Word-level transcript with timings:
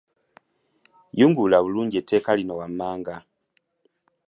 Yungulula 1.19 1.57
bulungi 1.63 1.95
etteeka 2.01 2.31
lino 2.37 2.53
wammanga. 2.59 3.15